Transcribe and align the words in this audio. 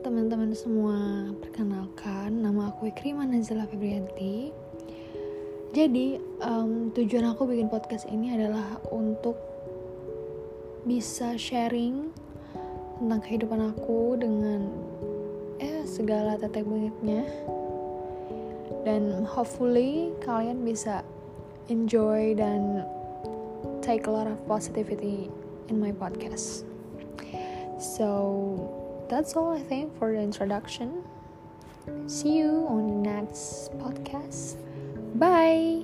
teman-teman 0.00 0.56
semua, 0.56 1.28
perkenalkan 1.44 2.40
nama 2.40 2.72
aku 2.72 2.88
Ikrima 2.88 3.28
Nazila 3.28 3.68
Febrianti. 3.68 4.48
Jadi 5.76 6.16
um, 6.40 6.88
tujuan 6.96 7.28
aku 7.28 7.44
bikin 7.44 7.68
podcast 7.68 8.08
ini 8.08 8.32
adalah 8.32 8.80
untuk 8.88 9.36
bisa 10.88 11.36
sharing 11.36 12.16
tentang 12.96 13.20
kehidupan 13.20 13.60
aku 13.76 14.16
dengan 14.16 14.72
eh 15.60 15.84
segala 15.84 16.40
tetek 16.40 16.64
bengeknya 16.64 17.20
dan 18.88 19.28
hopefully 19.28 20.16
kalian 20.24 20.64
bisa 20.64 21.04
enjoy 21.68 22.32
dan 22.32 22.88
take 23.84 24.08
a 24.08 24.12
lot 24.12 24.24
of 24.24 24.40
positivity 24.48 25.28
in 25.68 25.76
my 25.76 25.92
podcast. 25.92 26.64
So 27.76 28.79
that's 29.10 29.34
all 29.34 29.50
I 29.50 29.60
think 29.60 29.98
for 29.98 30.12
the 30.12 30.20
introduction. 30.20 31.02
See 32.06 32.38
you 32.38 32.64
on 32.68 32.86
the 32.86 33.10
next 33.10 33.72
podcast. 33.78 34.56
Bye. 35.18 35.79